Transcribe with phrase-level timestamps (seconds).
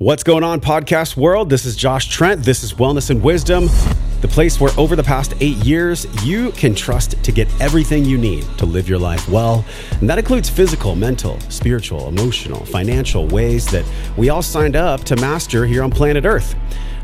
[0.00, 1.50] What's going on, podcast world?
[1.50, 2.42] This is Josh Trent.
[2.42, 3.66] This is Wellness and Wisdom,
[4.22, 8.16] the place where over the past eight years, you can trust to get everything you
[8.16, 9.62] need to live your life well.
[10.00, 13.84] And that includes physical, mental, spiritual, emotional, financial ways that
[14.16, 16.54] we all signed up to master here on planet Earth.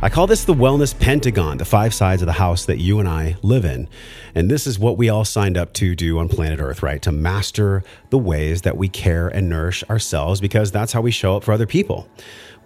[0.00, 3.06] I call this the wellness pentagon, the five sides of the house that you and
[3.06, 3.88] I live in.
[4.34, 7.02] And this is what we all signed up to do on planet Earth, right?
[7.02, 11.36] To master the ways that we care and nourish ourselves because that's how we show
[11.36, 12.08] up for other people.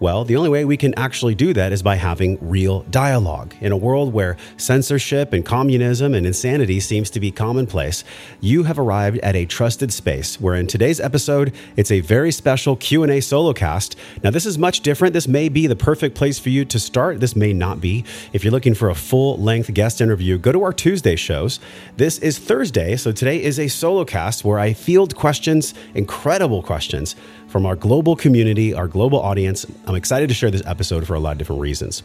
[0.01, 3.53] Well, the only way we can actually do that is by having real dialogue.
[3.61, 8.03] In a world where censorship and communism and insanity seems to be commonplace,
[8.39, 12.75] you have arrived at a trusted space where in today's episode, it's a very special
[12.75, 13.95] Q&A solo cast.
[14.23, 15.13] Now, this is much different.
[15.13, 17.19] This may be the perfect place for you to start.
[17.19, 18.03] This may not be.
[18.33, 21.59] If you're looking for a full-length guest interview, go to our Tuesday shows.
[21.97, 27.15] This is Thursday, so today is a solo cast where I field questions, incredible questions
[27.51, 29.65] from our global community, our global audience.
[29.85, 32.01] I'm excited to share this episode for a lot of different reasons.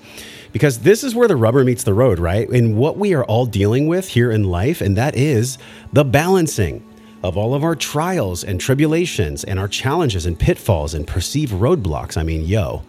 [0.53, 2.49] Because this is where the rubber meets the road, right?
[2.49, 5.57] And what we are all dealing with here in life, and that is
[5.93, 6.85] the balancing
[7.23, 12.17] of all of our trials and tribulations and our challenges and pitfalls and perceived roadblocks.
[12.17, 12.83] I mean, yo,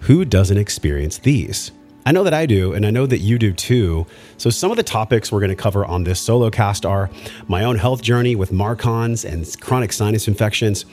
[0.00, 1.72] who doesn't experience these?
[2.06, 4.06] I know that I do, and I know that you do too.
[4.36, 7.10] So, some of the topics we're going to cover on this solo cast are
[7.48, 10.84] my own health journey with MARCoNS and chronic sinus infections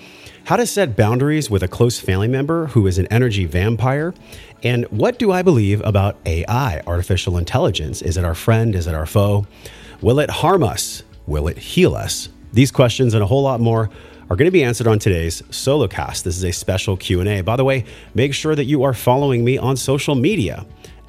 [0.45, 4.13] how to set boundaries with a close family member who is an energy vampire,
[4.61, 8.01] and what do I believe about AI, artificial intelligence?
[8.01, 8.75] Is it our friend?
[8.75, 9.47] Is it our foe?
[10.01, 11.03] Will it harm us?
[11.27, 12.27] Will it heal us?
[12.51, 13.89] These questions and a whole lot more
[14.29, 16.25] are going to be answered on today's solo cast.
[16.25, 17.41] This is a special Q&A.
[17.41, 20.65] By the way, make sure that you are following me on social media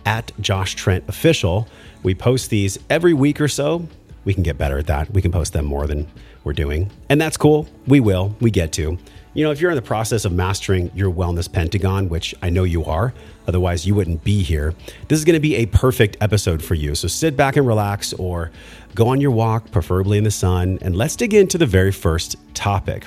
[0.07, 1.67] at Josh Trent Official.
[2.05, 3.89] We post these every week or so.
[4.25, 5.11] We can get better at that.
[5.11, 6.09] We can post them more than
[6.45, 6.91] we're doing.
[7.09, 7.67] And that's cool.
[7.87, 8.37] We will.
[8.41, 8.99] We get to.
[9.37, 12.63] You know, if you're in the process of mastering your wellness pentagon, which I know
[12.63, 13.13] you are,
[13.49, 14.75] otherwise you wouldn't be here,
[15.09, 16.95] this is going to be a perfect episode for you.
[16.95, 18.53] So sit back and relax or
[18.95, 22.37] go on your walk, preferably in the sun, and let's dig into the very first
[22.55, 23.07] topic.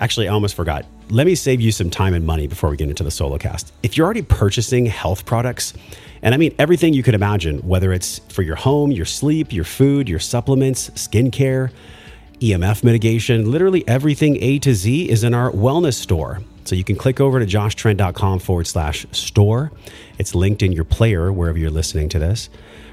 [0.00, 0.84] Actually, I almost forgot.
[1.10, 3.72] Let me save you some time and money before we get into the solo cast.
[3.84, 5.74] If you're already purchasing health products,
[6.22, 9.64] and I mean everything you could imagine, whether it's for your home, your sleep, your
[9.64, 11.70] food, your supplements, skincare,
[12.42, 16.40] EMF mitigation, literally everything A to Z is in our wellness store.
[16.64, 19.70] So you can click over to joshtrent.com forward slash store.
[20.18, 22.50] It's linked in your player wherever you're listening to this,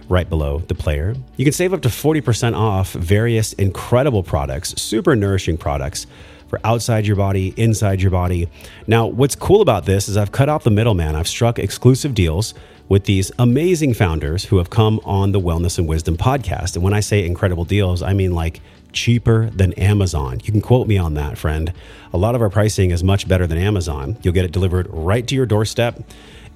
[0.08, 1.16] right below the player.
[1.36, 6.06] You can save up to 40% off various incredible products, super nourishing products
[6.48, 8.50] for outside your body, inside your body.
[8.86, 11.16] Now, what's cool about this is I've cut out the middleman.
[11.16, 12.54] I've struck exclusive deals
[12.88, 16.76] with these amazing founders who have come on the Wellness and Wisdom podcast.
[16.76, 18.62] And when I say incredible deals, I mean like
[18.92, 20.40] cheaper than Amazon.
[20.44, 21.74] You can quote me on that, friend.
[22.14, 24.18] A lot of our pricing is much better than Amazon.
[24.22, 26.02] You'll get it delivered right to your doorstep.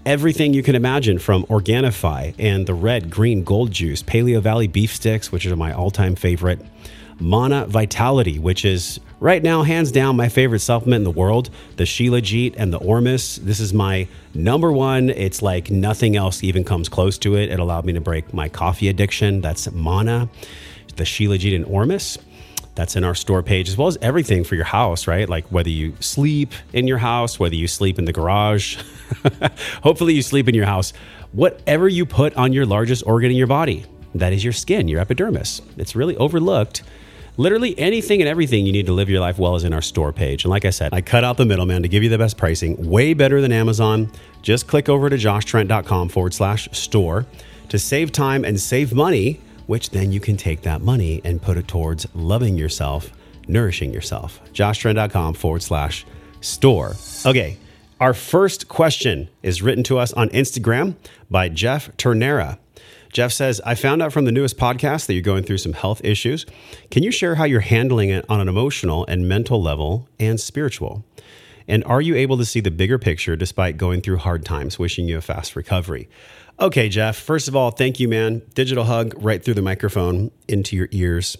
[0.05, 4.93] Everything you can imagine from Organifi and the red, green, gold juice, Paleo Valley beef
[4.95, 6.59] sticks, which are my all time favorite,
[7.19, 11.85] Mana Vitality, which is right now, hands down, my favorite supplement in the world, the
[11.85, 13.37] Shilajit and the Ormus.
[13.37, 15.09] This is my number one.
[15.09, 17.49] It's like nothing else even comes close to it.
[17.49, 19.39] It allowed me to break my coffee addiction.
[19.39, 20.27] That's Mana
[20.95, 22.17] the Shilajit and Ormus.
[22.75, 25.29] That's in our store page, as well as everything for your house, right?
[25.29, 28.81] Like whether you sleep in your house, whether you sleep in the garage,
[29.83, 30.91] hopefully you sleep in your house,
[31.33, 33.85] whatever you put on your largest organ in your body,
[34.15, 35.61] that is your skin, your epidermis.
[35.77, 36.83] It's really overlooked.
[37.35, 40.13] Literally anything and everything you need to live your life well is in our store
[40.13, 40.43] page.
[40.43, 42.89] And like I said, I cut out the middleman to give you the best pricing,
[42.89, 44.11] way better than Amazon.
[44.43, 47.25] Just click over to joshtrent.com forward slash store
[47.69, 51.57] to save time and save money which then you can take that money and put
[51.57, 53.11] it towards loving yourself,
[53.47, 54.41] nourishing yourself.
[54.53, 56.05] JoshTrent.com forward slash
[56.41, 56.95] store.
[57.25, 57.57] Okay,
[57.99, 60.95] our first question is written to us on Instagram
[61.29, 62.57] by Jeff Ternera.
[63.13, 66.01] Jeff says, I found out from the newest podcast that you're going through some health
[66.03, 66.47] issues.
[66.89, 71.05] Can you share how you're handling it on an emotional and mental level and spiritual?
[71.67, 74.79] And are you able to see the bigger picture despite going through hard times?
[74.79, 76.09] Wishing you a fast recovery.
[76.63, 78.41] Okay, Jeff, first of all, thank you, man.
[78.53, 81.35] Digital hug right through the microphone into your ears.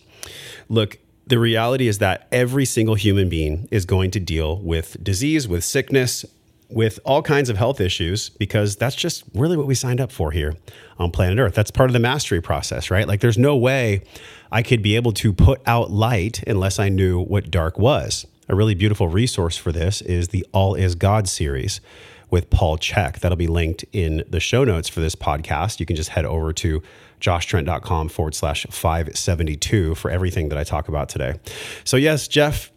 [0.68, 5.48] Look, the reality is that every single human being is going to deal with disease,
[5.48, 6.26] with sickness,
[6.70, 10.32] with all kinds of health issues because that's just really what we signed up for
[10.32, 10.58] here
[11.00, 11.56] on planet Earth.
[11.56, 13.08] That's part of the mastery process, right?
[13.08, 14.04] Like, there's no way
[14.52, 18.28] I could be able to put out light unless I knew what dark was.
[18.50, 21.80] A really beautiful resource for this is the All Is God series
[22.34, 23.20] with Paul Chek.
[23.20, 25.80] That'll be linked in the show notes for this podcast.
[25.80, 26.82] You can just head over to
[27.22, 31.36] joshtrent.com forward slash 572 for everything that I talk about today.
[31.84, 32.72] So, yes, Jeff,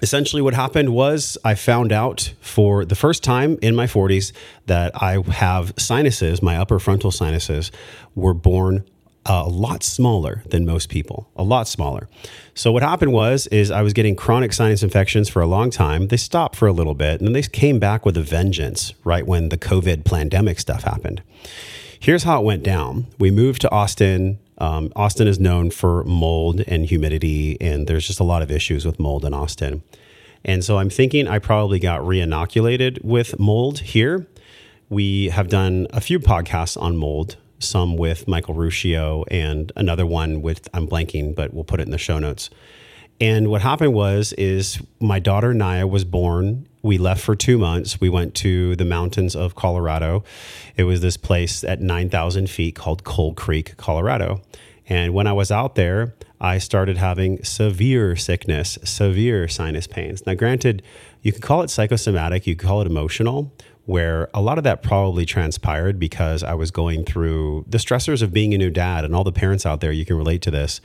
[0.00, 4.32] essentially what happened was I found out for the first time in my 40s
[4.64, 7.70] that I have sinuses, my upper frontal sinuses
[8.14, 8.86] were born
[9.26, 12.08] a lot smaller than most people, a lot smaller.
[12.54, 16.08] So what happened was is I was getting chronic sinus infections for a long time.
[16.08, 19.26] They stopped for a little bit and then they came back with a vengeance right
[19.26, 21.22] when the COVID pandemic stuff happened.
[22.00, 23.06] Here's how it went down.
[23.18, 24.38] We moved to Austin.
[24.58, 28.86] Um, Austin is known for mold and humidity, and there's just a lot of issues
[28.86, 29.82] with mold in Austin.
[30.44, 34.26] And so I'm thinking I probably got re-inoculated with mold here.
[34.88, 40.42] We have done a few podcasts on mold some with Michael Ruscio and another one
[40.42, 42.50] with I'm blanking, but we'll put it in the show notes.
[43.20, 46.68] And what happened was is my daughter Naya was born.
[46.82, 48.00] We left for 2 months.
[48.00, 50.22] We went to the mountains of Colorado.
[50.76, 54.40] It was this place at 9,000 feet called Cold Creek, Colorado.
[54.88, 60.24] And when I was out there, I started having severe sickness, severe sinus pains.
[60.24, 60.82] Now, granted,
[61.20, 63.52] you can call it psychosomatic, you can call it emotional,
[63.88, 68.34] where a lot of that probably transpired because I was going through the stressors of
[68.34, 70.82] being a new dad, and all the parents out there, you can relate to this.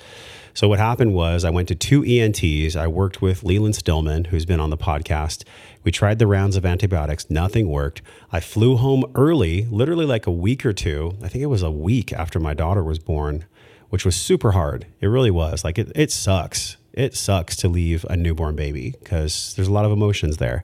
[0.54, 2.78] So, what happened was I went to two ENTs.
[2.78, 5.44] I worked with Leland Stillman, who's been on the podcast.
[5.84, 8.02] We tried the rounds of antibiotics, nothing worked.
[8.32, 11.18] I flew home early, literally like a week or two.
[11.22, 13.44] I think it was a week after my daughter was born,
[13.90, 14.86] which was super hard.
[15.02, 15.66] It really was.
[15.66, 16.78] Like, it, it sucks.
[16.94, 20.64] It sucks to leave a newborn baby because there's a lot of emotions there.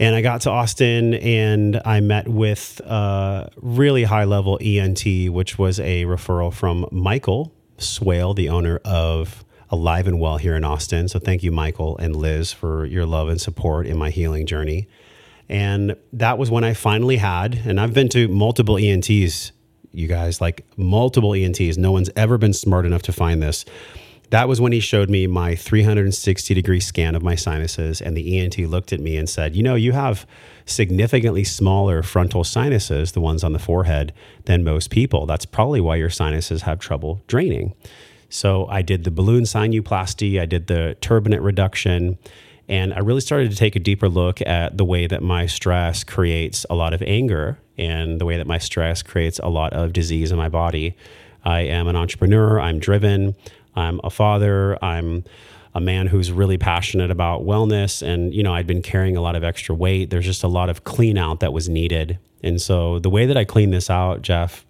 [0.00, 5.58] And I got to Austin and I met with a really high level ENT, which
[5.58, 11.06] was a referral from Michael Swale, the owner of Alive and Well here in Austin.
[11.08, 14.88] So thank you, Michael and Liz, for your love and support in my healing journey.
[15.50, 19.52] And that was when I finally had, and I've been to multiple ENTs,
[19.92, 21.76] you guys, like multiple ENTs.
[21.76, 23.66] No one's ever been smart enough to find this
[24.30, 28.00] that was when he showed me my 360 degree scan of my sinuses.
[28.00, 30.26] And the ENT looked at me and said, You know, you have
[30.64, 34.12] significantly smaller frontal sinuses, the ones on the forehead,
[34.44, 35.26] than most people.
[35.26, 37.74] That's probably why your sinuses have trouble draining.
[38.28, 42.16] So I did the balloon sinuplasty, I did the turbinate reduction.
[42.68, 46.04] And I really started to take a deeper look at the way that my stress
[46.04, 49.92] creates a lot of anger and the way that my stress creates a lot of
[49.92, 50.96] disease in my body.
[51.44, 53.34] I am an entrepreneur, I'm driven.
[53.74, 54.82] I'm a father.
[54.84, 55.24] I'm
[55.74, 58.02] a man who's really passionate about wellness.
[58.02, 60.10] And, you know, I'd been carrying a lot of extra weight.
[60.10, 62.18] There's just a lot of clean out that was needed.
[62.42, 64.66] And so the way that I cleaned this out, Jeff,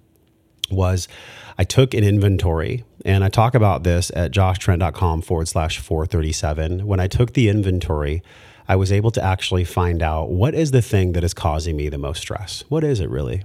[0.71, 1.09] was
[1.57, 6.87] I took an inventory and I talk about this at joshtrent.com forward slash 437.
[6.87, 8.23] When I took the inventory,
[8.69, 11.89] I was able to actually find out what is the thing that is causing me
[11.89, 12.63] the most stress?
[12.69, 13.43] What is it really?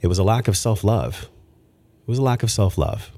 [0.00, 1.30] It was a lack of self love.
[2.02, 3.12] It was a lack of self love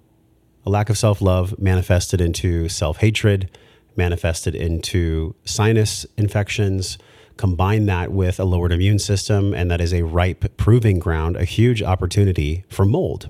[0.64, 3.50] a lack of self love manifested into self hatred,
[3.96, 6.98] manifested into sinus infections.
[7.36, 11.44] Combine that with a lowered immune system, and that is a ripe proving ground, a
[11.44, 13.28] huge opportunity for mold.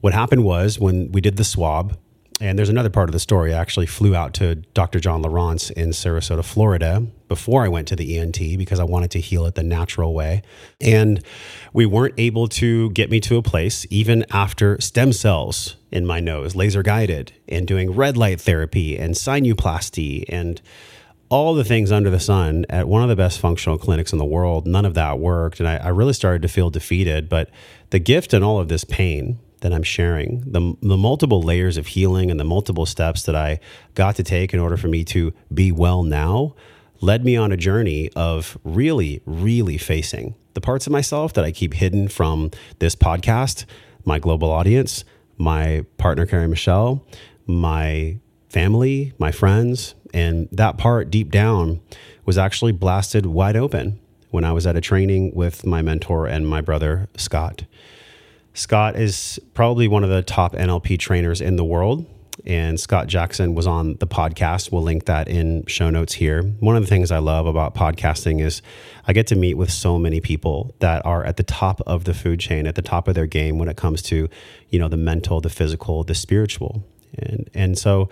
[0.00, 1.96] What happened was when we did the swab,
[2.42, 3.54] and there's another part of the story.
[3.54, 4.98] I actually flew out to Dr.
[4.98, 9.20] John Lieurance in Sarasota, Florida, before I went to the ENT because I wanted to
[9.20, 10.42] heal it the natural way.
[10.80, 11.24] And
[11.72, 16.18] we weren't able to get me to a place, even after stem cells in my
[16.18, 20.60] nose, laser guided, and doing red light therapy and sinuplasty and
[21.28, 24.24] all the things under the sun at one of the best functional clinics in the
[24.24, 24.66] world.
[24.66, 25.60] None of that worked.
[25.60, 27.28] And I, I really started to feel defeated.
[27.28, 27.50] But
[27.90, 31.88] the gift in all of this pain that I'm sharing, the, the multiple layers of
[31.88, 33.58] healing and the multiple steps that I
[33.94, 36.54] got to take in order for me to be well now,
[37.00, 41.50] led me on a journey of really, really facing the parts of myself that I
[41.50, 43.64] keep hidden from this podcast,
[44.04, 45.04] my global audience,
[45.38, 47.04] my partner, Carrie Michelle,
[47.46, 49.94] my family, my friends.
[50.12, 51.80] And that part deep down
[52.24, 53.98] was actually blasted wide open
[54.30, 57.64] when I was at a training with my mentor and my brother, Scott.
[58.54, 62.06] Scott is probably one of the top NLP trainers in the world.
[62.46, 64.72] And Scott Jackson was on the podcast.
[64.72, 66.42] We'll link that in show notes here.
[66.42, 68.62] One of the things I love about podcasting is
[69.06, 72.14] I get to meet with so many people that are at the top of the
[72.14, 74.28] food chain, at the top of their game when it comes to,
[74.70, 76.84] you know, the mental, the physical, the spiritual.
[77.18, 78.08] And, and so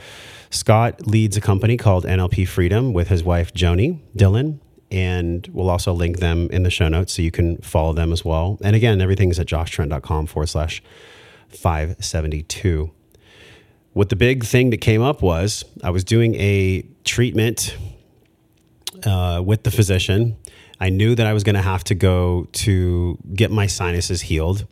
[0.51, 5.93] Scott leads a company called NLP Freedom with his wife, Joni Dillon and we'll also
[5.93, 8.59] link them in the show notes so you can follow them as well.
[8.63, 10.83] And again, everything's at joshtrent.com forward slash
[11.49, 12.91] 572.
[13.93, 17.77] What the big thing that came up was I was doing a treatment
[19.05, 20.37] uh, with the physician.
[20.81, 24.67] I knew that I was going to have to go to get my sinuses healed.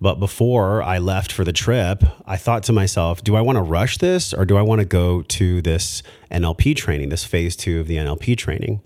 [0.00, 3.62] But before I left for the trip, I thought to myself, do I want to
[3.62, 7.80] rush this or do I want to go to this NLP training, this phase two
[7.80, 8.80] of the NLP training?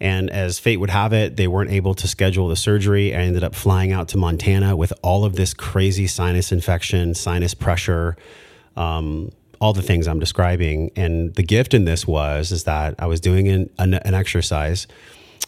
[0.00, 3.14] And as fate would have it, they weren't able to schedule the surgery.
[3.14, 7.52] I ended up flying out to Montana with all of this crazy sinus infection, sinus
[7.52, 8.16] pressure,
[8.76, 9.30] um,
[9.60, 10.90] all the things I'm describing.
[10.96, 14.86] And the gift in this was is that I was doing an, an, an exercise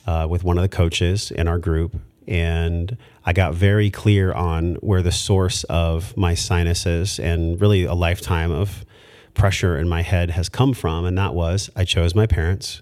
[0.06, 4.74] uh, with one of the coaches in our group, and I got very clear on
[4.76, 8.84] where the source of my sinuses and really a lifetime of
[9.34, 11.04] pressure in my head has come from.
[11.04, 12.81] And that was I chose my parents,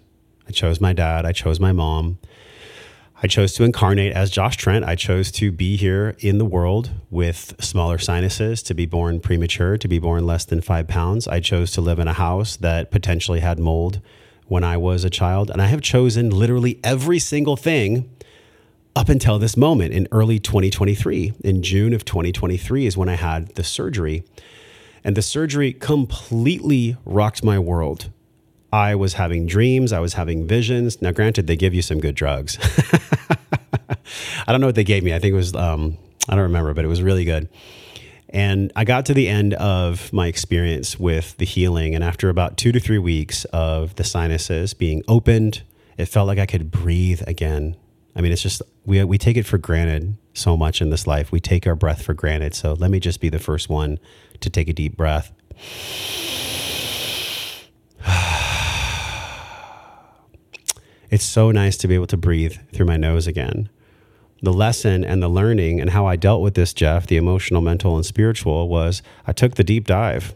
[0.50, 2.18] I chose my dad, I chose my mom.
[3.22, 4.84] I chose to incarnate as Josh Trent.
[4.84, 9.78] I chose to be here in the world with smaller sinuses, to be born premature,
[9.78, 11.28] to be born less than five pounds.
[11.28, 14.00] I chose to live in a house that potentially had mold
[14.46, 15.50] when I was a child.
[15.50, 18.10] And I have chosen literally every single thing
[18.96, 21.34] up until this moment in early 2023.
[21.44, 24.24] In June of 2023 is when I had the surgery.
[25.04, 28.10] And the surgery completely rocked my world.
[28.72, 31.02] I was having dreams, I was having visions.
[31.02, 32.58] Now, granted, they give you some good drugs.
[34.46, 35.14] I don't know what they gave me.
[35.14, 35.98] I think it was, um,
[36.28, 37.48] I don't remember, but it was really good.
[38.28, 41.94] And I got to the end of my experience with the healing.
[41.96, 45.62] And after about two to three weeks of the sinuses being opened,
[45.98, 47.76] it felt like I could breathe again.
[48.14, 51.32] I mean, it's just we we take it for granted so much in this life.
[51.32, 52.54] We take our breath for granted.
[52.54, 53.98] So let me just be the first one
[54.40, 55.32] to take a deep breath.
[61.10, 63.68] It's so nice to be able to breathe through my nose again.
[64.42, 67.96] The lesson and the learning and how I dealt with this, Jeff, the emotional, mental,
[67.96, 70.34] and spiritual, was I took the deep dive.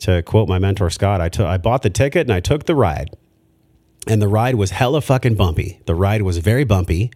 [0.00, 2.74] To quote my mentor Scott, I took I bought the ticket and I took the
[2.74, 3.16] ride.
[4.08, 5.80] And the ride was hella fucking bumpy.
[5.86, 7.12] The ride was very bumpy.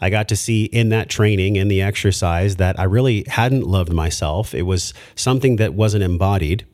[0.00, 3.92] I got to see in that training, in the exercise, that I really hadn't loved
[3.92, 4.54] myself.
[4.54, 6.64] It was something that wasn't embodied.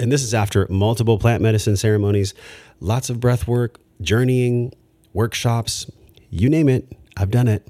[0.00, 2.34] And this is after multiple plant medicine ceremonies,
[2.80, 4.72] lots of breath work, journeying,
[5.12, 5.90] workshops,
[6.30, 7.66] you name it, I've done it.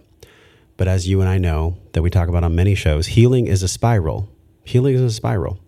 [0.76, 3.62] But as you and I know, that we talk about on many shows, healing is
[3.62, 4.28] a spiral.
[4.64, 5.61] Healing is a spiral.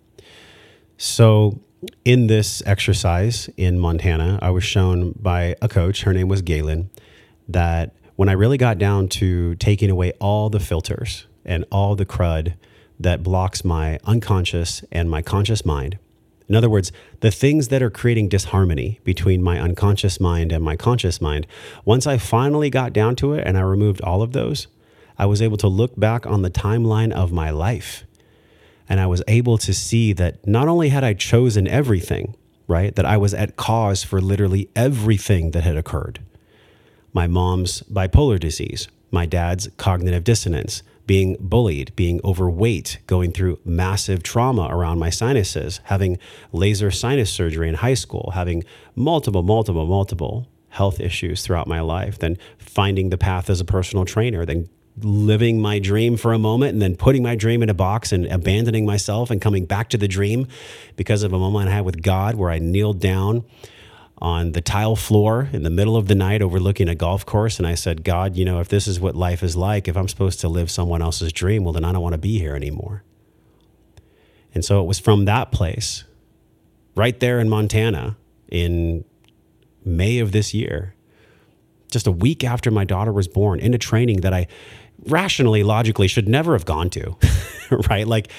[0.97, 1.61] So
[2.05, 6.91] in this exercise in Montana, I was shown by a coach, her name was Galen,
[7.49, 12.07] that when I really got down to taking away all the filters and all the
[12.07, 12.55] crud
[13.01, 15.99] that blocks my unconscious and my conscious mind,
[16.49, 20.77] in other words, the things that are creating disharmony between my unconscious mind and my
[20.77, 21.47] conscious mind,
[21.85, 24.67] once I finally got down to it and I removed all of those,
[25.19, 28.05] I was able to look back on the timeline of my life.
[28.89, 32.35] And I was able to see that not only had I chosen everything,
[32.67, 36.21] right, that I was at cause for literally everything that had occurred.
[37.13, 44.23] My mom's bipolar disease, my dad's cognitive dissonance, being bullied, being overweight, going through massive
[44.23, 46.19] trauma around my sinuses, having
[46.53, 52.19] laser sinus surgery in high school, having multiple, multiple, multiple health issues throughout my life,
[52.19, 54.69] then finding the path as a personal trainer, then
[54.99, 58.27] living my dream for a moment and then putting my dream in a box and
[58.27, 60.47] abandoning myself and coming back to the dream
[60.97, 63.45] because of a moment I had with God where I kneeled down
[64.23, 67.67] on the tile floor in the middle of the night overlooking a golf course and
[67.67, 70.39] I said, God, you know, if this is what life is like, if I'm supposed
[70.41, 73.03] to live someone else's dream, well, then I don't want to be here anymore.
[74.55, 76.05] And so it was from that place,
[76.95, 78.17] right there in Montana,
[78.49, 79.05] in
[79.85, 80.95] May of this year,
[81.91, 84.47] just a week after my daughter was born, in a training that I
[85.07, 87.17] rationally, logically should never have gone to,
[87.91, 88.07] right?
[88.07, 88.31] Like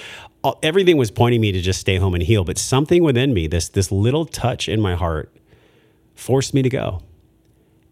[0.62, 3.68] everything was pointing me to just stay home and heal, but something within me, this
[3.68, 5.30] this little touch in my heart,
[6.14, 7.02] forced me to go.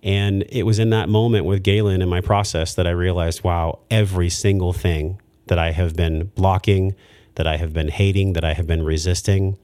[0.02, 3.80] And it was in that moment with Galen in my process that I realized, wow,
[3.90, 6.94] every single thing that I have been blocking,
[7.36, 9.58] that I have been hating, that I have been resisting,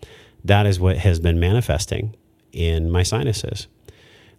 [0.45, 2.15] that is what has been manifesting
[2.53, 3.67] in my sinuses.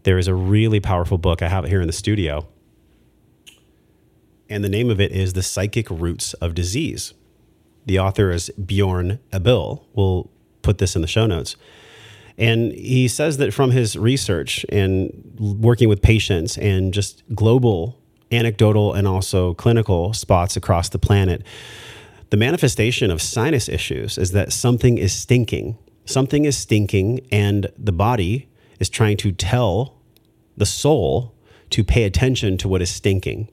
[0.03, 1.41] There is a really powerful book.
[1.41, 2.47] I have it here in the studio
[4.49, 7.13] and the name of it is The Psychic Roots of Disease.
[7.85, 9.83] The author is Bjorn Eybl.
[9.93, 10.29] We'll
[10.63, 11.55] put this in the show notes.
[12.39, 18.93] And he says that from his research and working with patients and just global, anecdotal,
[18.93, 21.43] and also clinical spots across the planet,
[22.29, 25.77] the manifestation of sinus issues is that something is stinking.
[26.05, 28.47] Something is stinking, and the body
[28.79, 29.99] is trying to tell
[30.55, 31.35] the soul
[31.71, 33.49] to pay attention to what is stinking.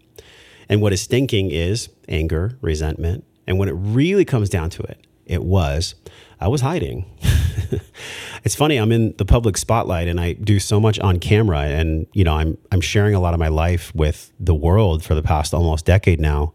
[0.69, 3.25] And what is stinking is anger, resentment.
[3.47, 5.95] And when it really comes down to it, it was
[6.41, 7.07] I was hiding.
[8.45, 12.07] it's funny, I'm in the public spotlight and I do so much on camera and
[12.13, 15.23] you know, I'm I'm sharing a lot of my life with the world for the
[15.23, 16.53] past almost decade now.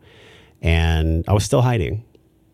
[0.61, 2.03] And I was still hiding.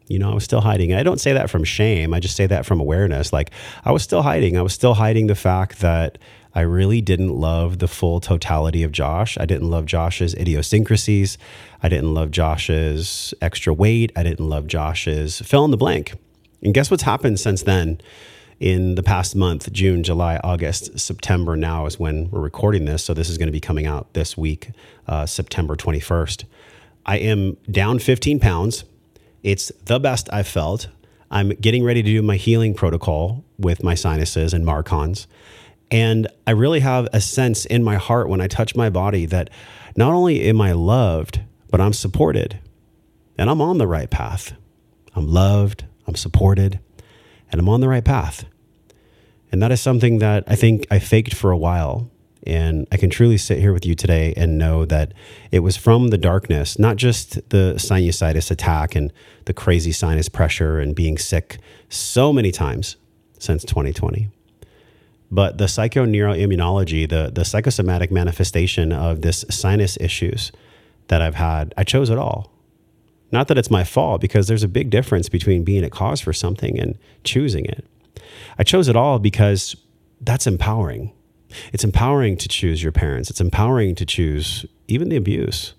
[0.07, 0.93] You know, I was still hiding.
[0.93, 2.13] I don't say that from shame.
[2.13, 3.33] I just say that from awareness.
[3.33, 3.51] Like
[3.83, 4.57] I was still hiding.
[4.57, 6.17] I was still hiding the fact that
[6.57, 9.37] I really didn't love the full totality of Josh.
[9.37, 11.37] I didn't love Josh's idiosyncrasies.
[11.83, 14.11] I didn't love Josh's extra weight.
[14.15, 16.15] I didn't love Josh's fill in the blank.
[16.63, 18.01] And guess what's happened since then?
[18.59, 23.03] In the past month, June, July, August, September now is when we're recording this.
[23.03, 24.71] So this is going to be coming out this week,
[25.05, 26.45] uh, September 21st.
[27.05, 28.83] I am down 15 pounds.
[29.43, 30.87] It's the best I've felt.
[31.29, 35.27] I'm getting ready to do my healing protocol with my sinuses and MARCoNS.
[35.89, 39.49] And I really have a sense in my heart when I touch my body that
[39.95, 42.59] not only am I loved, but I'm supported
[43.37, 44.53] and I'm on the right path.
[45.15, 46.79] I'm loved, I'm supported,
[47.51, 48.45] and I'm on the right path.
[49.51, 52.11] And that is something that I think I faked for a while.
[52.45, 55.13] And I can truly sit here with you today and know that
[55.51, 59.11] it was from the darkness, not just the sinusitis attack and
[59.45, 62.95] the crazy sinus pressure and being sick so many times
[63.39, 64.29] since 2020
[65.29, 70.51] but the psychoneuroimmunology, the, the psychosomatic manifestation of this sinus issues
[71.07, 72.51] that I've had, I chose it all.
[73.31, 76.31] Not that it's my fault, because there's a big difference between being a cause for
[76.31, 77.85] something and choosing it.
[78.57, 79.75] I chose it all because
[80.21, 81.11] that's empowering.
[81.73, 83.29] It's empowering to choose your parents.
[83.29, 85.73] It's empowering to choose even the abuse,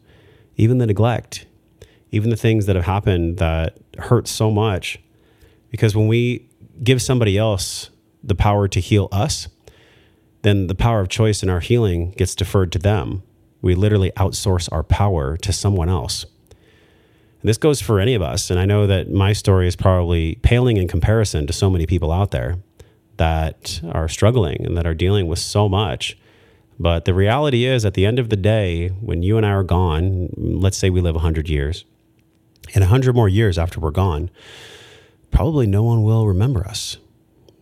[0.57, 1.47] even the neglect,
[2.11, 4.99] even the things that have happened that hurt so much.
[5.71, 6.49] Because when we
[6.83, 7.91] give somebody else
[8.23, 9.49] the power to heal us,
[10.43, 13.23] then the power of choice in our healing gets deferred to them.
[13.61, 16.25] We literally outsource our power to someone else.
[17.41, 18.51] And this goes for any of us.
[18.51, 22.13] And I know that my story is probably paling in comparison to so many people
[22.13, 22.59] out there
[23.17, 26.17] that are struggling and that are dealing with so much.
[26.79, 29.65] But the reality is, at the end of the day, when you and I are
[29.65, 31.85] gone, let's say we live 100 years,
[32.75, 34.31] and 100 more years after we're gone,
[35.33, 36.99] probably no one will remember us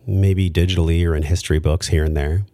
[0.07, 2.45] maybe digitally or in history books here and there.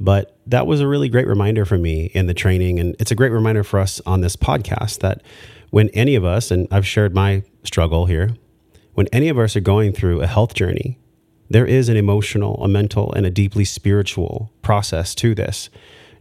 [0.00, 2.78] But that was a really great reminder for me in the training.
[2.78, 5.22] And it's a great reminder for us on this podcast that
[5.70, 8.36] when any of us, and I've shared my struggle here,
[8.94, 10.98] when any of us are going through a health journey,
[11.50, 15.70] there is an emotional, a mental, and a deeply spiritual process to this.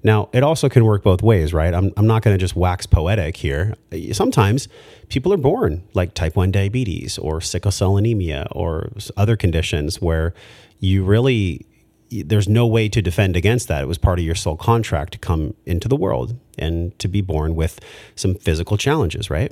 [0.07, 1.73] Now, it also can work both ways, right?
[1.73, 3.75] I'm, I'm not going to just wax poetic here.
[4.13, 4.69] Sometimes
[5.09, 10.33] people are born like type 1 diabetes or sickle cell anemia or other conditions where
[10.79, 11.65] you really,
[12.09, 13.83] there's no way to defend against that.
[13.83, 17.19] It was part of your soul contract to come into the world and to be
[17.19, 17.77] born with
[18.15, 19.51] some physical challenges, right?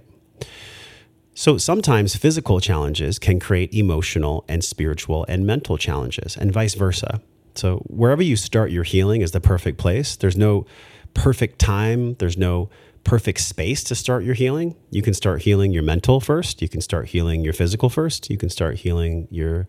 [1.33, 7.19] So sometimes physical challenges can create emotional and spiritual and mental challenges, and vice versa.
[7.55, 10.15] So wherever you start your healing is the perfect place.
[10.15, 10.65] There's no
[11.13, 12.69] perfect time, there's no
[13.03, 14.75] perfect space to start your healing.
[14.89, 18.37] You can start healing your mental first, you can start healing your physical first, you
[18.37, 19.67] can start healing your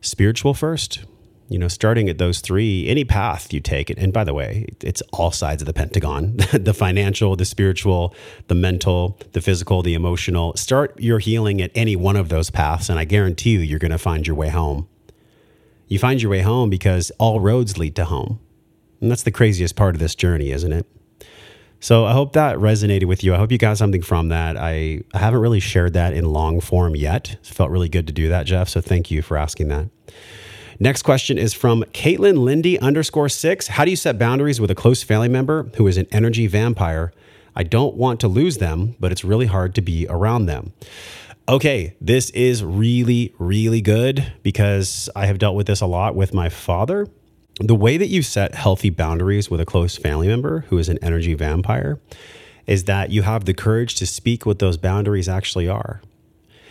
[0.00, 1.04] spiritual first.
[1.48, 5.02] You know, starting at those three, any path you take, and by the way, it's
[5.12, 8.14] all sides of the pentagon the financial, the spiritual,
[8.46, 10.54] the mental, the physical, the emotional.
[10.56, 13.90] Start your healing at any one of those paths, and I guarantee you, you're going
[13.90, 14.86] to find your way home
[15.90, 18.40] you find your way home because all roads lead to home.
[19.00, 20.86] And that's the craziest part of this journey, isn't it?
[21.80, 23.34] So I hope that resonated with you.
[23.34, 24.56] I hope you got something from that.
[24.56, 27.32] I, I haven't really shared that in long form yet.
[27.32, 28.68] It felt really good to do that, Jeff.
[28.68, 29.88] So thank you for asking that.
[30.78, 33.66] Next question is from Caitlin Lindy underscore six.
[33.66, 37.12] How do you set boundaries with a close family member who is an energy vampire?
[37.56, 40.72] I don't want to lose them, but it's really hard to be around them.
[41.50, 46.32] Okay, this is really, really good because I have dealt with this a lot with
[46.32, 47.08] my father.
[47.58, 51.00] The way that you set healthy boundaries with a close family member who is an
[51.02, 51.98] energy vampire
[52.68, 56.00] is that you have the courage to speak what those boundaries actually are.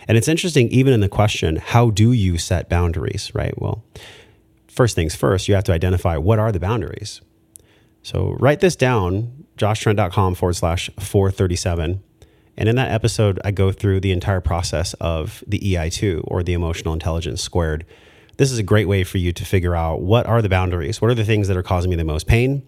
[0.08, 3.52] And it's interesting, even in the question, how do you set boundaries, right?
[3.60, 3.84] Well,
[4.66, 7.20] first things first, you have to identify what are the boundaries.
[8.02, 12.02] So write this down, joshtrent.com forward slash 437.
[12.56, 16.52] And in that episode, I go through the entire process of the EI2 or the
[16.52, 17.86] emotional intelligence squared.
[18.36, 21.00] This is a great way for you to figure out what are the boundaries?
[21.00, 22.62] What are the things that are causing me the most pain?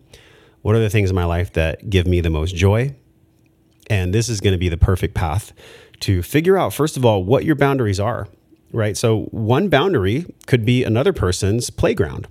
[0.62, 2.94] What are the things in my life that give me the most joy?
[3.90, 5.52] And this is going to be the perfect path
[6.00, 8.28] to figure out, first of all, what your boundaries are,
[8.72, 8.96] right?
[8.96, 12.28] So, one boundary could be another person's playground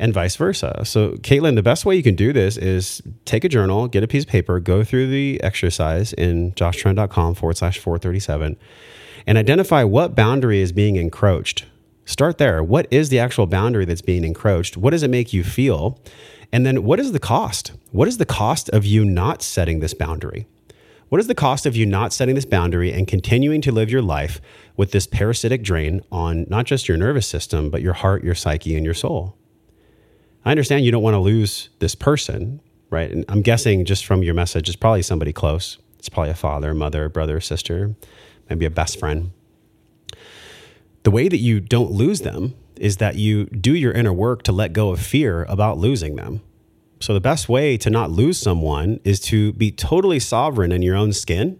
[0.00, 0.82] and vice versa.
[0.84, 4.08] So, Caitlin, the best way you can do this is take a journal, get a
[4.08, 8.56] piece of paper, go through the exercise in joshtrent.com forward slash 437
[9.26, 11.66] and identify what boundary is being encroached.
[12.06, 12.64] Start there.
[12.64, 14.76] What is the actual boundary that's being encroached?
[14.78, 16.00] What does it make you feel?
[16.50, 17.72] And then what is the cost?
[17.92, 20.46] What is the cost of you not setting this boundary?
[21.10, 24.02] What is the cost of you not setting this boundary and continuing to live your
[24.02, 24.40] life
[24.76, 28.76] with this parasitic drain on not just your nervous system, but your heart, your psyche,
[28.76, 29.36] and your soul?
[30.44, 33.10] I understand you don't want to lose this person, right?
[33.10, 35.78] And I'm guessing just from your message, it's probably somebody close.
[35.98, 37.94] It's probably a father, mother, brother, sister,
[38.48, 39.32] maybe a best friend.
[41.02, 44.52] The way that you don't lose them is that you do your inner work to
[44.52, 46.40] let go of fear about losing them.
[47.00, 50.96] So, the best way to not lose someone is to be totally sovereign in your
[50.96, 51.58] own skin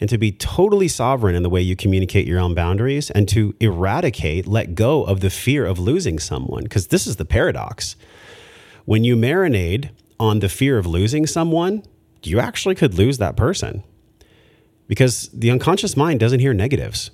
[0.00, 3.54] and to be totally sovereign in the way you communicate your own boundaries and to
[3.60, 6.64] eradicate, let go of the fear of losing someone.
[6.64, 7.96] Because this is the paradox.
[8.84, 11.84] When you marinate on the fear of losing someone,
[12.22, 13.82] you actually could lose that person
[14.86, 17.10] because the unconscious mind doesn't hear negatives.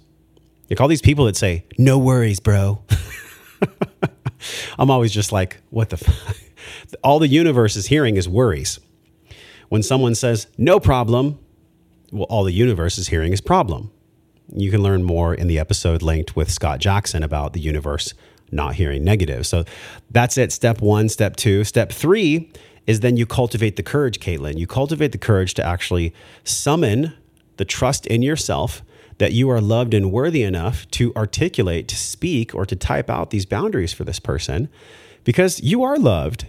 [0.70, 2.82] Like all these people that say, no worries, bro.
[4.78, 6.44] I'm always just like, what the f-?
[7.02, 8.78] All the universe is hearing is worries.
[9.68, 11.38] When someone says, no problem,
[12.12, 13.90] well, all the universe is hearing is problem.
[14.54, 18.14] You can learn more in the episode linked with Scott Jackson about the universe
[18.50, 19.46] not hearing negative.
[19.46, 19.64] So
[20.10, 20.52] that's it.
[20.52, 21.64] Step one, step two.
[21.64, 22.50] Step three
[22.86, 24.58] is then you cultivate the courage, Caitlin.
[24.58, 27.14] You cultivate the courage to actually summon
[27.58, 28.82] the trust in yourself
[29.18, 33.30] that you are loved and worthy enough to articulate, to speak, or to type out
[33.30, 34.68] these boundaries for this person
[35.24, 36.46] because you are loved.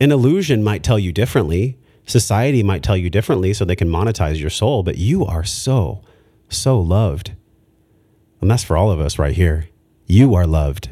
[0.00, 1.78] An illusion might tell you differently.
[2.04, 6.02] Society might tell you differently so they can monetize your soul, but you are so,
[6.48, 7.32] so loved.
[8.40, 9.68] And that's for all of us right here.
[10.06, 10.90] You are loved.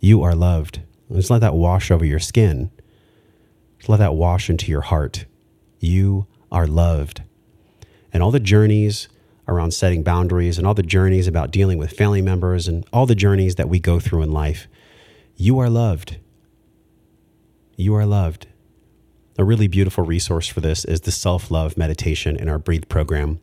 [0.00, 0.80] You are loved.
[1.12, 2.70] Just let that wash over your skin.
[3.78, 5.26] Just let that wash into your heart.
[5.78, 7.22] You are loved.
[8.12, 9.08] And all the journeys,
[9.50, 13.14] around setting boundaries and all the journeys about dealing with family members and all the
[13.14, 14.68] journeys that we go through in life.
[15.36, 16.18] You are loved.
[17.76, 18.46] You are loved.
[19.38, 23.40] A really beautiful resource for this is the self love meditation in our Breathe program.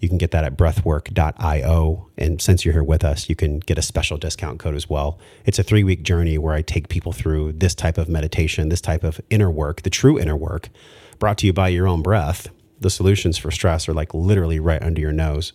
[0.00, 2.08] You can get that at breathwork.io.
[2.16, 5.18] And since you're here with us, you can get a special discount code as well.
[5.44, 8.80] It's a three week journey where I take people through this type of meditation, this
[8.80, 10.70] type of inner work, the true inner work,
[11.18, 12.48] brought to you by your own breath
[12.80, 15.52] the solutions for stress are like literally right under your nose.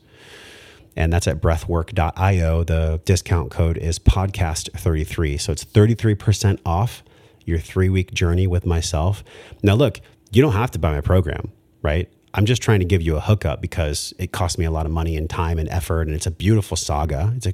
[0.96, 2.64] And that's at breathwork.io.
[2.64, 5.42] The discount code is podcast33.
[5.42, 7.04] So it's 33% off
[7.44, 9.24] your three week journey with myself.
[9.62, 10.00] Now, look,
[10.32, 12.10] you don't have to buy my program, right?
[12.36, 14.92] I'm just trying to give you a hookup because it cost me a lot of
[14.92, 16.02] money and time and effort.
[16.02, 17.32] And it's a beautiful saga.
[17.38, 17.54] It's a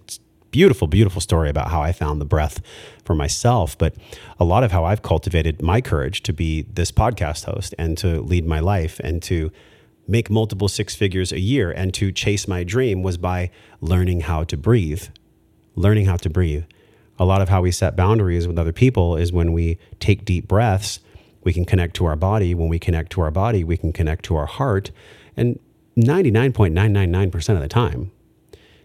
[0.50, 2.62] beautiful, beautiful story about how I found the breath
[3.06, 3.78] for myself.
[3.78, 3.94] But
[4.40, 8.22] a lot of how I've cultivated my courage to be this podcast host and to
[8.22, 9.52] lead my life and to
[10.08, 14.44] make multiple six figures a year and to chase my dream was by learning how
[14.46, 15.04] to breathe.
[15.76, 16.66] Learning how to breathe.
[17.20, 20.48] A lot of how we set boundaries with other people is when we take deep
[20.48, 21.00] breaths,
[21.44, 22.54] we can connect to our body.
[22.54, 24.92] When we connect to our body, we can connect to our heart.
[25.36, 25.60] And
[25.98, 28.12] 99.999% of the time,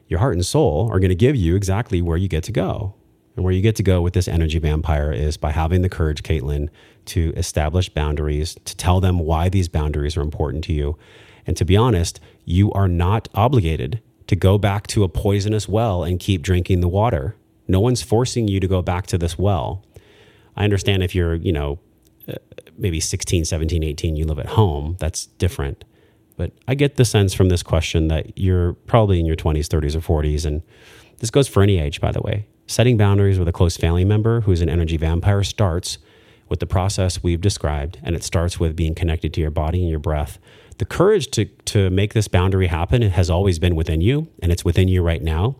[0.08, 2.94] your heart and soul are going to give you exactly where you get to go.
[3.34, 6.22] And where you get to go with this energy vampire is by having the courage,
[6.22, 6.70] Caitlin,
[7.06, 10.96] to establish boundaries, to tell them why these boundaries are important to you.
[11.46, 16.02] And to be honest, you are not obligated to go back to a poisonous well
[16.02, 17.36] and keep drinking the water.
[17.68, 19.84] No one's forcing you to go back to this well.
[20.56, 21.78] I understand if you're, you know,
[22.78, 25.84] maybe 16, 17, 18, you live at home, that's different.
[26.36, 29.96] But I get the sense from this question that you're probably in your 20s, 30s,
[29.96, 30.44] or 40s.
[30.44, 30.62] And
[31.18, 32.46] this goes for any age, by the way.
[32.66, 35.98] Setting boundaries with a close family member who's an energy vampire starts
[36.48, 39.90] with the process we've described, and it starts with being connected to your body and
[39.90, 40.38] your breath.
[40.78, 44.64] The courage to, to make this boundary happen has always been within you, and it's
[44.64, 45.56] within you right now.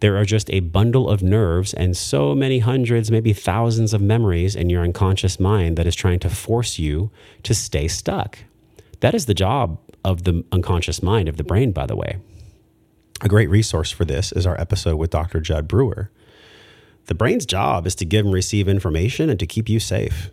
[0.00, 4.56] There are just a bundle of nerves and so many hundreds, maybe thousands of memories
[4.56, 7.10] in your unconscious mind that is trying to force you
[7.42, 8.38] to stay stuck.
[9.00, 12.18] That is the job of the unconscious mind, of the brain, by the way.
[13.20, 15.40] A great resource for this is our episode with Dr.
[15.40, 16.10] Jud Brewer.
[17.06, 20.30] The brain's job is to give and receive information and to keep you safe.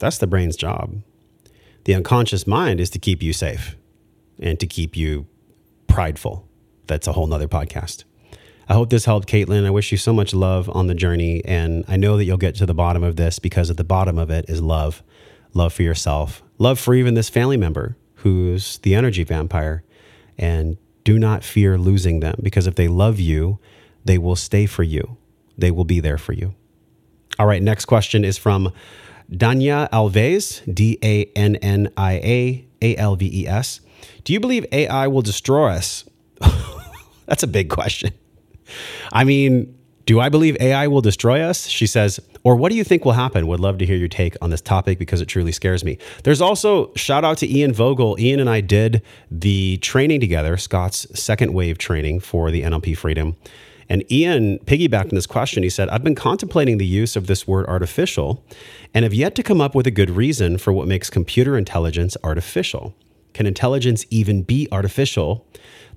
[0.00, 1.02] That's the brain's job.
[1.84, 3.76] The unconscious mind is to keep you safe
[4.40, 5.26] and to keep you
[5.86, 6.48] prideful.
[6.88, 8.04] That's a whole nother podcast.
[8.68, 9.66] I hope this helped, Caitlin.
[9.66, 11.44] I wish you so much love on the journey.
[11.44, 14.18] And I know that you'll get to the bottom of this because at the bottom
[14.18, 15.02] of it is love
[15.54, 19.84] love for yourself, love for even this family member who's the energy vampire.
[20.36, 23.60] And do not fear losing them because if they love you,
[24.04, 25.16] they will stay for you.
[25.56, 26.54] They will be there for you.
[27.38, 28.72] All right, next question is from
[29.30, 33.80] Dannia Alves, D A N N I A A L V E S.
[34.24, 36.04] Do you believe AI will destroy us?
[37.26, 38.12] That's a big question.
[39.12, 39.74] I mean,
[40.06, 41.66] Do I believe AI will destroy us?
[41.66, 43.46] She says, or what do you think will happen?
[43.46, 45.96] Would love to hear your take on this topic because it truly scares me.
[46.24, 48.16] There's also shout out to Ian Vogel.
[48.20, 53.36] Ian and I did the training together, Scott's second wave training for the NLP Freedom.
[53.88, 55.62] And Ian piggybacked on this question.
[55.62, 58.44] He said, I've been contemplating the use of this word artificial
[58.92, 62.16] and have yet to come up with a good reason for what makes computer intelligence
[62.22, 62.94] artificial.
[63.34, 65.46] Can intelligence even be artificial?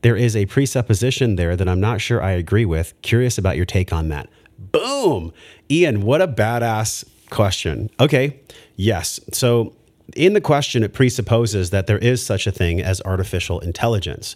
[0.02, 3.00] There is a presupposition there that I'm not sure I agree with.
[3.02, 4.30] Curious about your take on that.
[4.60, 5.32] Boom.
[5.72, 7.90] Ian, what a badass question.
[8.00, 8.40] Okay.
[8.76, 9.20] Yes.
[9.32, 9.74] So,
[10.16, 14.36] in the question, it presupposes that there is such a thing as artificial intelligence.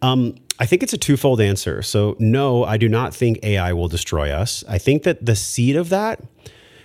[0.00, 1.82] Um, I think it's a twofold answer.
[1.82, 4.64] So, no, I do not think AI will destroy us.
[4.68, 6.20] I think that the seed of that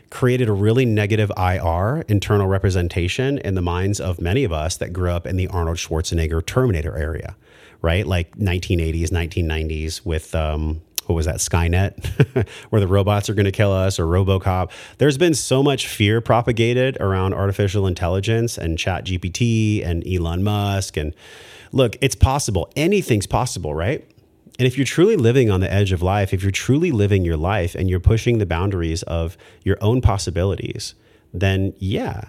[0.10, 4.93] created a really negative IR, internal representation, in the minds of many of us that
[4.93, 7.36] grew up in the Arnold Schwarzenegger Terminator area,
[7.82, 8.06] right?
[8.06, 13.52] Like 1980s, 1990s with, um, what was that, Skynet, where the robots are going to
[13.52, 14.72] kill us, or Robocop.
[14.98, 20.98] There's been so much fear propagated around artificial intelligence and Chat GPT and Elon Musk.
[20.98, 21.13] And
[21.72, 22.72] look, it's possible.
[22.76, 24.10] Anything's possible, right?
[24.60, 27.38] And if you're truly living on the edge of life, if you're truly living your
[27.38, 30.95] life and you're pushing the boundaries of your own possibilities,
[31.34, 32.26] then yeah,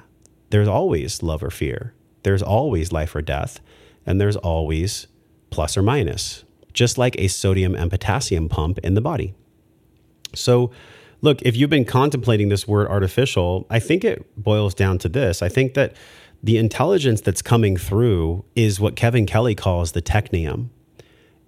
[0.51, 1.93] there's always love or fear.
[2.23, 3.61] There's always life or death.
[4.07, 5.09] And there's always
[5.51, 9.35] plus or minus, just like a sodium and potassium pump in the body.
[10.33, 10.71] So,
[11.23, 15.43] look, if you've been contemplating this word artificial, I think it boils down to this.
[15.43, 15.97] I think that
[16.43, 20.69] the intelligence that's coming through is what Kevin Kelly calls the technium.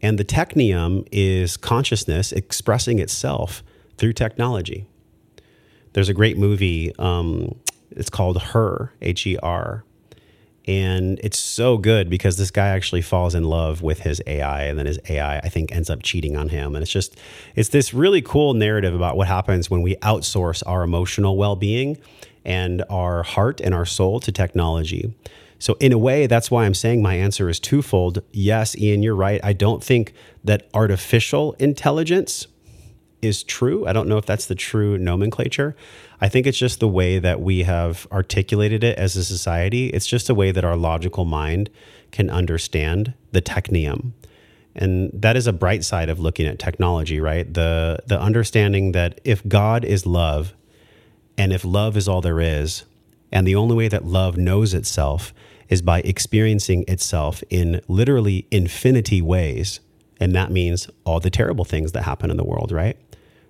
[0.03, 3.63] And the technium is consciousness expressing itself
[3.97, 4.87] through technology.
[5.93, 6.93] There's a great movie.
[6.99, 7.55] Um,
[7.91, 9.85] it's called Her, H E R.
[10.67, 14.79] And it's so good because this guy actually falls in love with his AI, and
[14.79, 16.77] then his AI, I think, ends up cheating on him.
[16.77, 17.19] And it's just,
[17.57, 21.99] it's this really cool narrative about what happens when we outsource our emotional well being
[22.45, 25.13] and our heart and our soul to technology.
[25.63, 28.21] So, in a way, that's why I'm saying my answer is twofold.
[28.33, 29.41] Yes, Ian, you're right.
[29.45, 32.49] I don't think that artificial intelligence
[33.23, 33.87] is true.
[33.87, 35.77] I don't know if that's the true nomenclature.
[36.21, 39.87] I think it's just the way that we have articulated it as a society.
[39.91, 41.71] It's just a way that our logical mind
[42.11, 44.15] can understand the technium.
[44.75, 47.55] And that is a bright side of looking at technology, right?
[47.55, 50.55] The the understanding that if God is love
[51.39, 52.83] and if love is all there is,
[53.31, 55.33] and the only way that love knows itself
[55.73, 59.81] is by experiencing itself in literally infinity ways.
[60.21, 62.95] And that means all the terrible things that happen in the world, right?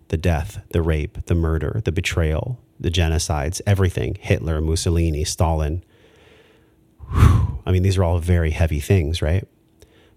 [0.07, 5.83] The death, the rape, the murder, the betrayal, the genocides, everything Hitler, Mussolini, Stalin.
[7.13, 7.59] Whew.
[7.67, 9.49] I mean, these are all very heavy things, right?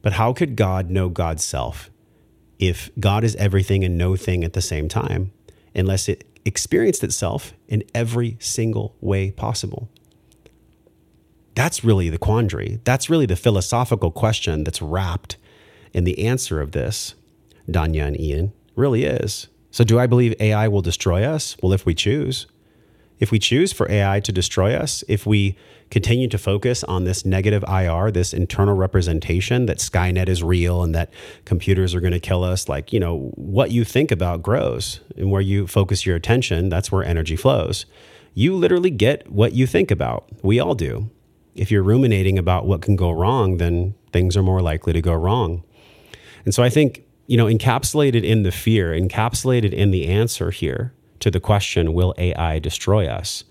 [0.03, 1.89] But how could God know God's self
[2.59, 5.31] if God is everything and no thing at the same time,
[5.73, 9.89] unless it experienced itself in every single way possible?
[11.55, 12.79] That's really the quandary.
[12.83, 15.37] That's really the philosophical question that's wrapped
[15.93, 17.15] in the answer of this,
[17.69, 19.47] Dannia and Ian, really is.
[19.71, 21.55] So, do I believe AI will destroy us?
[21.61, 22.47] Well, if we choose.
[23.17, 25.57] If we choose for AI to destroy us, if we
[25.89, 30.93] continue to focus on this negative IR, this internal representation that Skynet is real and
[30.93, 31.13] that
[31.45, 34.99] computers are going to kill us, like, you know, what you think about grows.
[35.15, 37.85] And where you focus your attention, that's where energy flows.
[38.33, 40.27] You literally get what you think about.
[40.43, 41.09] We all do
[41.55, 45.13] if you're ruminating about what can go wrong, then things are more likely to go
[45.13, 45.63] wrong.
[46.43, 50.93] And so I think, you know, encapsulated in the fear, encapsulated in the answer here
[51.21, 53.45] to the question, will AI destroy us?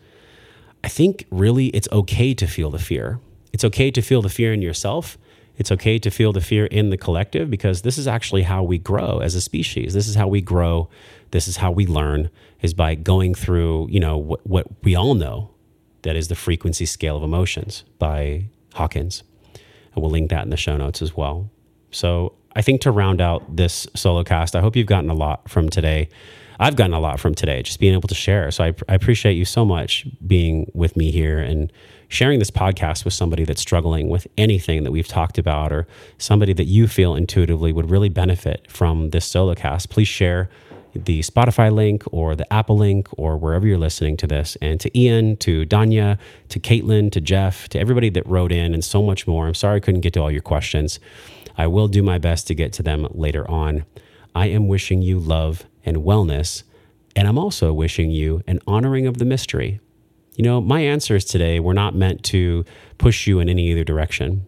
[0.84, 3.18] I think really it's okay to feel the fear.
[3.52, 5.16] It's okay to feel the fear in yourself.
[5.56, 8.76] It's okay to feel the fear in the collective because this is actually how we
[8.76, 9.94] grow as a species.
[9.94, 10.90] This is how we grow.
[11.30, 12.28] This is how we learn
[12.60, 15.53] is by going through, you know, what, what we all know
[16.04, 19.22] that is the frequency scale of emotions by Hawkins.
[19.94, 21.50] And we'll link that in the show notes as well.
[21.90, 25.48] So I think to round out this solo cast, I hope you've gotten a lot
[25.48, 26.08] from today.
[26.60, 28.50] I've gotten a lot from today, just being able to share.
[28.50, 31.72] So I, I appreciate you so much being with me here and
[32.08, 35.86] sharing this podcast with somebody that's struggling with anything that we've talked about or
[36.18, 39.90] somebody that you feel intuitively would really benefit from this solo cast.
[39.90, 40.48] Please share
[40.94, 44.56] the Spotify link or the Apple link or wherever you're listening to this.
[44.62, 48.84] And to Ian, to Dannia, to Caitlin, to Jeff, to everybody that wrote in and
[48.84, 49.46] so much more.
[49.46, 51.00] I'm sorry I couldn't get to all your questions.
[51.56, 53.84] I will do my best to get to them later on.
[54.34, 56.64] I am wishing you love and wellness.
[57.16, 59.80] And I'm also wishing you an honoring of the mystery.
[60.36, 62.64] You know, my answers today were not meant to
[62.98, 64.46] push you in any other direction.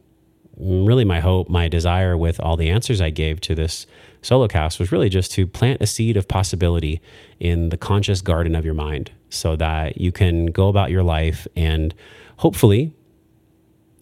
[0.58, 3.86] really my hope, my desire with all the answers I gave to this
[4.26, 7.00] solo cast was really just to plant a seed of possibility
[7.38, 11.46] in the conscious garden of your mind so that you can go about your life
[11.54, 11.94] and
[12.38, 12.92] hopefully,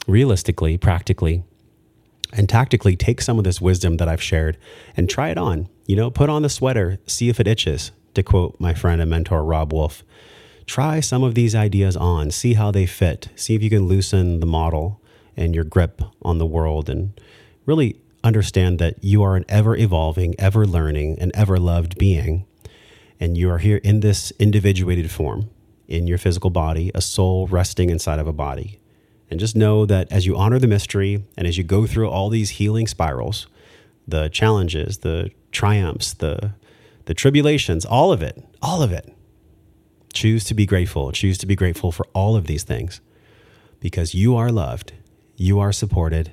[0.07, 1.45] realistically, practically,
[2.33, 4.57] and tactically take some of this wisdom that I've shared
[4.97, 5.69] and try it on.
[5.87, 9.11] You know, put on the sweater, see if it itches, to quote my friend and
[9.11, 10.03] mentor, Robb Wolf.
[10.65, 14.41] Try some of these ideas on, see how they fit, see if you can loosen
[14.41, 15.03] the model
[15.37, 17.21] and your grip on the world, and
[17.67, 22.47] really understand that you are an ever evolving, ever learning, and ever loved being.
[23.21, 25.51] And you are here in this individuated form
[25.87, 28.81] in your physical body, a soul resting inside of a body.
[29.31, 32.29] And just know that as you honor the mystery and as you go through all
[32.29, 33.47] these healing spirals,
[34.07, 36.55] the challenges, the triumphs, the
[37.07, 39.15] the tribulations, all of it, all of it.
[40.15, 41.13] Choose to be grateful.
[41.13, 43.01] Choose to be grateful for all of these things
[43.81, 44.95] because you are loved,
[45.37, 46.31] you are supported,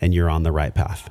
[0.00, 1.10] and you're on the right path.